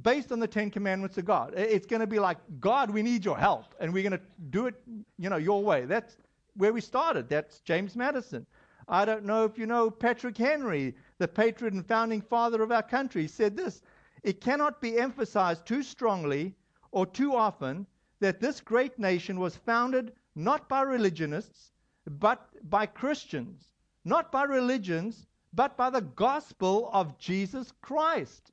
[0.02, 1.54] based on the Ten Commandments of God.
[1.56, 4.66] It's going to be like, God, we need your help, and we're going to do
[4.66, 4.74] it,
[5.18, 5.84] you know, your way.
[5.84, 6.16] That's
[6.56, 7.28] where we started.
[7.28, 8.46] That's James Madison.
[8.88, 12.82] I don't know if you know Patrick Henry, the patriot and founding father of our
[12.82, 13.82] country, said this
[14.22, 16.54] It cannot be emphasized too strongly
[16.92, 17.86] or too often
[18.20, 21.72] that this great nation was founded not by religionists,
[22.06, 23.70] but by Christians,
[24.06, 28.52] not by religions, but by the gospel of Jesus Christ.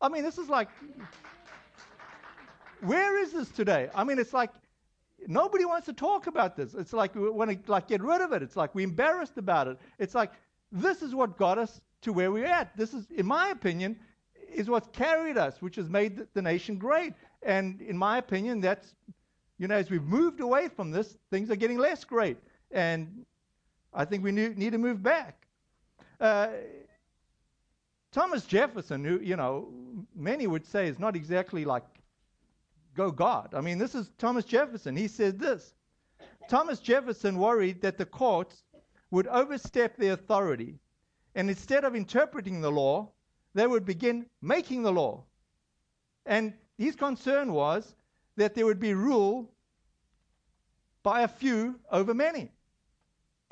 [0.00, 0.68] I mean, this is like,
[2.80, 3.88] where is this today?
[3.94, 4.50] I mean, it's like
[5.26, 6.74] Nobody wants to talk about this.
[6.74, 8.42] It's like we want to like get rid of it.
[8.42, 9.78] It's like we're embarrassed about it.
[9.98, 10.32] It's like
[10.70, 12.76] this is what got us to where we're at.
[12.76, 13.98] This is, in my opinion,
[14.52, 17.14] is what's carried us, which has made the nation great.
[17.42, 18.94] And in my opinion, that's
[19.58, 22.36] you know, as we've moved away from this, things are getting less great.
[22.72, 23.24] And
[23.94, 25.46] I think we need, to move back.
[26.20, 26.48] Uh,
[28.10, 29.68] Thomas Jefferson, who, you know,
[30.14, 31.84] many would say is not exactly like
[32.94, 33.54] go God.
[33.54, 34.96] I mean, this is Thomas Jefferson.
[34.96, 35.74] He said this
[36.48, 38.64] Thomas Jefferson worried that the courts
[39.10, 40.78] would overstep their authority,
[41.34, 43.10] and instead of interpreting the law,
[43.54, 45.24] they would begin making the law.
[46.26, 47.94] And his concern was
[48.36, 49.50] that there would be rule
[51.02, 52.50] by a few over many.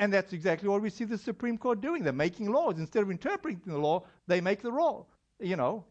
[0.01, 2.03] And that's exactly what we see the Supreme Court doing.
[2.03, 2.79] They're making laws.
[2.79, 5.05] Instead of interpreting the law, they make the law.
[5.39, 5.85] You know.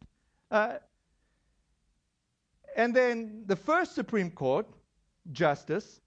[0.50, 0.78] Uh,
[2.76, 4.65] and then the first Supreme Court
[5.32, 6.02] Justice,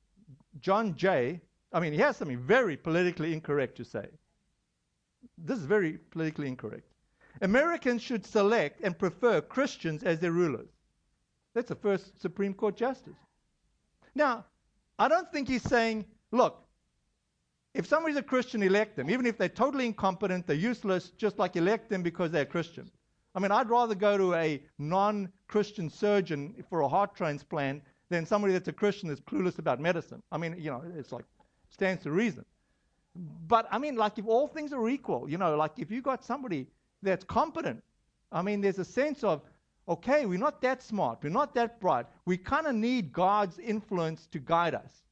[0.58, 1.40] John Jay,
[1.72, 4.08] I mean, he has something very politically incorrect to say.
[5.38, 6.88] This is very politically incorrect.
[7.40, 10.70] Americans should select and prefer Christians as their rulers.
[11.54, 13.20] That's the first Supreme Court Justice.
[14.16, 14.44] Now,
[14.98, 16.62] I don't think he's saying, look,
[17.74, 19.10] if somebody's a Christian, elect them.
[19.10, 22.90] Even if they're totally incompetent, they're useless, just like elect them because they're Christian.
[23.34, 28.26] I mean, I'd rather go to a non Christian surgeon for a heart transplant than
[28.26, 30.22] somebody that's a Christian that's clueless about medicine.
[30.30, 31.24] I mean, you know, it's like,
[31.70, 32.44] stands to reason.
[33.48, 36.24] But I mean, like, if all things are equal, you know, like if you got
[36.24, 36.66] somebody
[37.02, 37.82] that's competent,
[38.30, 39.42] I mean, there's a sense of,
[39.88, 42.06] okay, we're not that smart, we're not that bright.
[42.26, 45.02] We kind of need God's influence to guide us.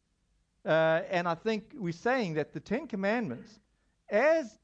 [0.64, 3.58] Uh, and I think we're saying that the Ten Commandments,
[4.08, 4.58] as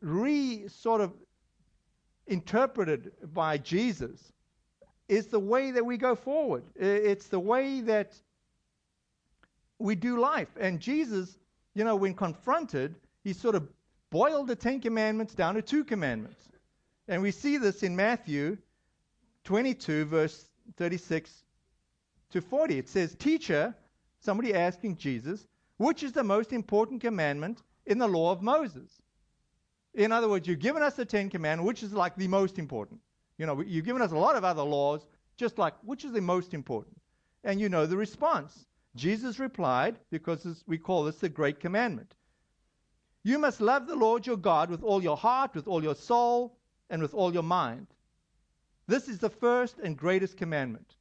[0.00, 1.12] re sort of
[2.26, 4.32] interpreted by Jesus
[5.08, 6.64] is the way that we go forward.
[6.76, 8.14] It's the way that
[9.78, 10.48] we do life.
[10.58, 11.38] And Jesus,
[11.74, 13.68] you know, when confronted, he sort of
[14.10, 16.48] boiled the Ten Commandments down to two commandments.
[17.08, 18.56] And we see this in Matthew
[19.44, 21.44] 22, verse 36
[22.30, 22.78] to 40.
[22.78, 23.74] It says, Teacher,
[24.22, 25.46] somebody asking Jesus,
[25.76, 29.02] which is the most important commandment in the law of Moses?
[29.94, 33.00] In other words, you've given us the Ten Commandments, which is like the most important.
[33.36, 35.06] You know, you've given us a lot of other laws,
[35.36, 36.96] just like which is the most important.
[37.44, 38.66] And you know the response.
[38.94, 42.14] Jesus replied, because this, we call this the Great Commandment.
[43.24, 46.58] You must love the Lord your God with all your heart, with all your soul,
[46.90, 47.86] and with all your mind.
[48.86, 50.96] This is the first and greatest commandment,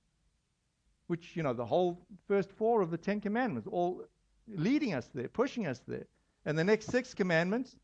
[1.11, 4.01] which, you know, the whole first four of the Ten Commandments, all
[4.47, 6.07] leading us there, pushing us there.
[6.45, 7.75] And the next six commandments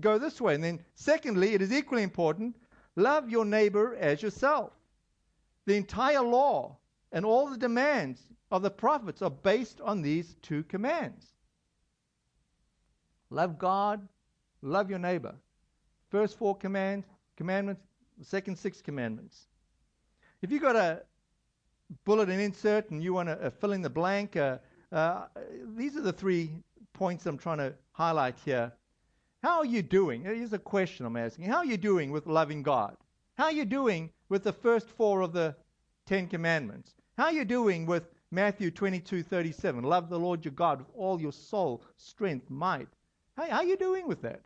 [0.00, 0.56] go this way.
[0.56, 2.56] And then, secondly, it is equally important
[2.96, 4.72] love your neighbor as yourself.
[5.66, 6.76] The entire law
[7.12, 11.28] and all the demands of the prophets are based on these two commands
[13.30, 14.08] love God,
[14.60, 15.36] love your neighbor.
[16.10, 17.80] First four commands, commandments,
[18.22, 19.46] second six commandments.
[20.42, 21.02] If you've got a
[22.04, 24.58] bullet and insert and you want to uh, fill in the blank, uh,
[24.90, 25.26] uh,
[25.76, 26.50] these are the three
[26.92, 28.72] points I'm trying to highlight here.
[29.42, 30.22] How are you doing?
[30.22, 31.46] Here's a question I'm asking.
[31.46, 32.96] How are you doing with loving God?
[33.34, 35.56] How are you doing with the first four of the
[36.06, 36.94] Ten Commandments?
[37.16, 39.82] How are you doing with Matthew 22:37?
[39.82, 42.88] Love the Lord your God with all your soul, strength, might.
[43.36, 44.42] How, how are you doing with that?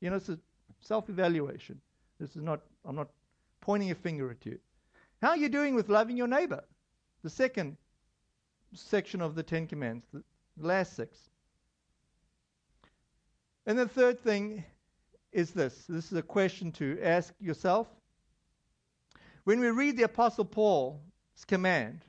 [0.00, 0.38] You know, it's a
[0.80, 1.80] self-evaluation.
[2.20, 2.60] This is not.
[2.84, 3.08] I'm not
[3.60, 4.58] pointing a finger at you.
[5.22, 6.62] How are you doing with loving your neighbor?
[7.22, 7.76] The second
[8.74, 10.22] section of the Ten Commandments, the
[10.58, 11.18] last six.
[13.66, 14.64] And the third thing
[15.32, 17.88] is this this is a question to ask yourself.
[19.44, 21.00] When we read the Apostle Paul's
[21.46, 22.04] command,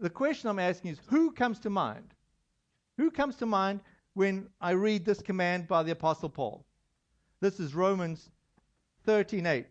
[0.00, 2.14] the question I'm asking is who comes to mind?
[2.96, 3.80] Who comes to mind
[4.14, 6.64] when I read this command by the Apostle Paul?
[7.40, 8.30] This is Romans
[9.06, 9.66] 13:8.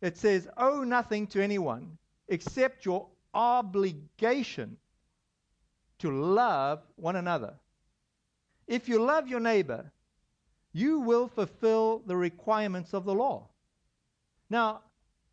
[0.00, 1.98] It says, "Owe nothing to anyone
[2.28, 4.76] except your obligation
[5.98, 7.54] to love one another.
[8.66, 9.90] If you love your neighbor,
[10.72, 13.48] you will fulfill the requirements of the law.
[14.50, 14.80] Now,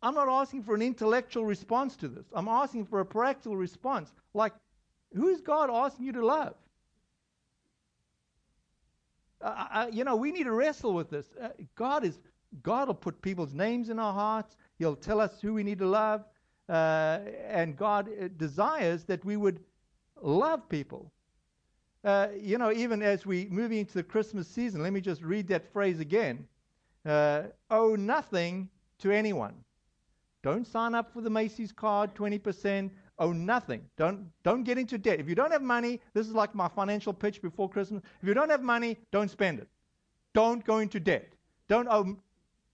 [0.02, 2.26] I'm not asking for an intellectual response to this.
[2.32, 4.12] I'm asking for a practical response.
[4.34, 4.52] Like,
[5.14, 6.54] who is God asking you to love?
[9.40, 11.26] Uh, I, you know, we need to wrestle with this.
[11.40, 12.18] Uh, God is
[12.62, 14.56] God will put people's names in our hearts.
[14.78, 16.24] He'll tell us who we need to love.
[16.68, 19.60] Uh, and God uh, desires that we would
[20.20, 21.12] love people.
[22.04, 25.46] Uh, you know, even as we move into the Christmas season, let me just read
[25.48, 26.46] that phrase again.
[27.04, 29.54] Uh, owe nothing to anyone.
[30.42, 32.90] Don't sign up for the Macy's card, 20%.
[33.18, 33.84] Owe nothing.
[33.96, 35.20] Don't don't get into debt.
[35.20, 38.02] If you don't have money, this is like my financial pitch before Christmas.
[38.20, 39.68] If you don't have money, don't spend it.
[40.34, 41.28] Don't go into debt.
[41.68, 42.16] Don't owe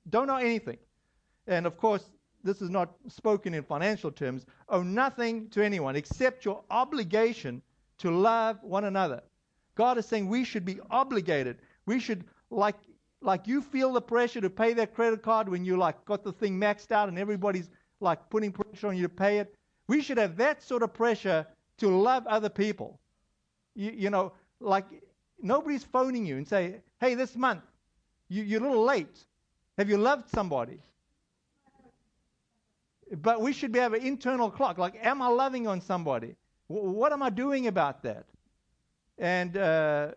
[0.09, 0.78] don't owe anything.
[1.47, 2.09] And of course,
[2.45, 7.62] this is not spoken in financial terms, owe nothing to anyone except your obligation
[7.99, 9.22] to love one another.
[9.74, 11.59] God is saying we should be obligated.
[11.86, 12.76] We should, like,
[13.20, 16.32] like you feel the pressure to pay that credit card when you like got the
[16.32, 17.70] thing maxed out and everybody's
[18.01, 19.55] like putting pressure on you to pay it.
[19.89, 21.47] We should have that sort of pressure
[21.78, 23.01] to love other people.
[23.74, 24.86] You, you know, like
[25.41, 27.62] nobody's phoning you and say, "Hey, this month
[28.28, 29.24] you, you're a little late.
[29.76, 30.80] Have you loved somebody?"
[33.16, 34.78] But we should be have an internal clock.
[34.78, 36.36] Like, am I loving on somebody?
[36.68, 38.26] W- what am I doing about that?
[39.18, 40.12] And uh,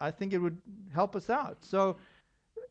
[0.00, 0.60] I think it would
[0.94, 1.58] help us out.
[1.64, 1.96] So,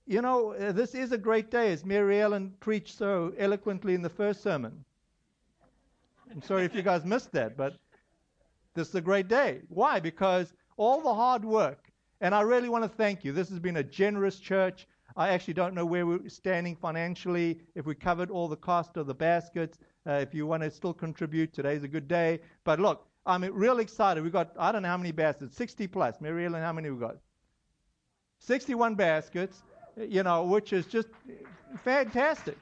[0.05, 4.01] you know, uh, this is a great day, as Mary Ellen preached so eloquently in
[4.01, 4.83] the first sermon.
[6.31, 7.77] I'm sorry if you guys missed that, but
[8.73, 9.61] this is a great day.
[9.69, 9.99] Why?
[9.99, 11.91] Because all the hard work,
[12.21, 13.31] and I really want to thank you.
[13.31, 14.87] This has been a generous church.
[15.17, 19.07] I actually don't know where we're standing financially, if we covered all the cost of
[19.07, 19.79] the baskets.
[20.05, 22.39] Uh, if you want to still contribute, today's a good day.
[22.63, 24.23] But look, I'm real excited.
[24.23, 26.21] We've got, I don't know how many baskets, 60 plus.
[26.21, 27.17] Mary Ellen, how many we got?
[28.41, 29.63] 61 baskets,
[29.97, 31.07] you know, which is just
[31.83, 32.59] fantastic.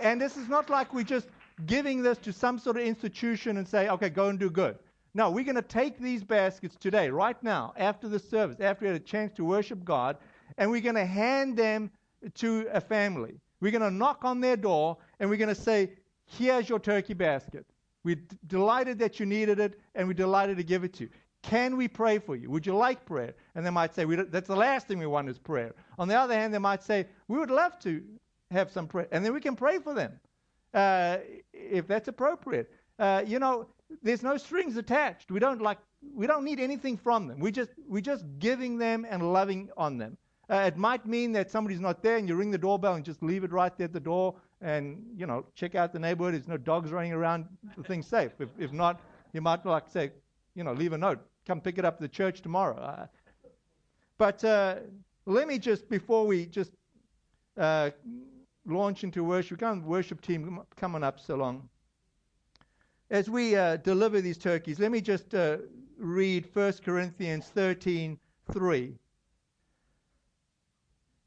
[0.00, 1.26] And this is not like we're just
[1.66, 4.78] giving this to some sort of institution and say, okay, go and do good.
[5.14, 8.92] No, we're going to take these baskets today, right now, after the service, after we
[8.92, 10.16] had a chance to worship God,
[10.58, 11.90] and we're going to hand them
[12.34, 13.40] to a family.
[13.60, 15.92] We're going to knock on their door and we're going to say,
[16.26, 17.66] Here's your turkey basket.
[18.04, 21.10] We're d- delighted that you needed it and we're delighted to give it to you.
[21.42, 22.50] Can we pray for you?
[22.50, 23.34] Would you like prayer?
[23.54, 25.74] And they might say, That's the last thing we want is prayer.
[25.98, 28.02] On the other hand, they might say, We would love to
[28.50, 29.08] have some prayer.
[29.10, 30.20] And then we can pray for them
[30.74, 31.18] uh,
[31.52, 32.70] if that's appropriate.
[32.98, 33.66] Uh, you know,
[34.02, 35.30] there's no strings attached.
[35.30, 35.78] We don't like
[36.14, 37.40] we don't need anything from them.
[37.40, 40.16] We just we're just giving them and loving on them.
[40.50, 43.22] Uh, it might mean that somebody's not there and you ring the doorbell and just
[43.22, 46.34] leave it right there at the door and, you know, check out the neighborhood.
[46.34, 47.46] There's no dogs running around.
[47.76, 48.32] The thing's safe.
[48.40, 49.00] If, if not,
[49.32, 50.10] you might like say,
[50.56, 51.20] you know, leave a note.
[51.46, 52.76] Come pick it up at the church tomorrow.
[52.76, 53.06] Uh,
[54.18, 54.76] but uh,
[55.24, 56.72] let me just, before we just
[57.56, 57.90] uh,
[58.66, 61.68] launch into worship, come worship team coming up so long.
[63.10, 65.58] as we uh, deliver these turkeys, let me just uh,
[65.96, 68.18] read 1 Corinthians 13
[68.52, 68.98] 3.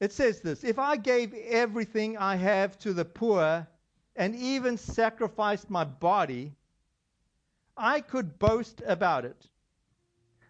[0.04, 3.66] It says this If I gave everything I have to the poor
[4.18, 6.52] and even sacrificed my body,
[7.78, 9.48] I could boast about it.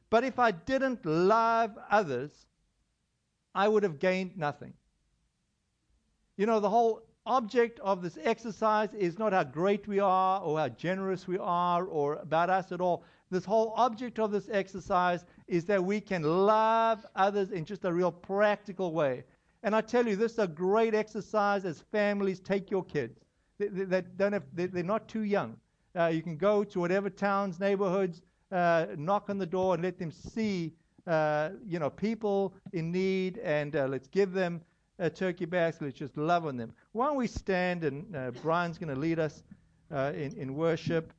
[0.10, 2.32] But if I didn't love others,
[3.54, 4.74] I would have gained nothing.
[6.36, 10.58] You know, the whole object of this exercise is not how great we are or
[10.58, 13.04] how generous we are or about us at all.
[13.30, 17.94] This whole object of this exercise is that we can love others in just a
[17.94, 19.24] real practical way.
[19.64, 23.20] And I tell you, this is a great exercise as families take your kids.
[23.58, 25.58] They, they, don't have, they, are not too young.
[25.98, 29.98] Uh, you can go to whatever towns, neighborhoods, uh, knock on the door and let
[29.98, 30.74] them see,
[31.08, 34.62] uh, you know, people in need, and uh, let's give them
[35.16, 35.86] turkey basket.
[35.86, 36.74] Let's just love on them.
[36.92, 39.44] Why don't we stand and uh, Brian's going to lead us
[39.94, 41.14] uh, in, in worship.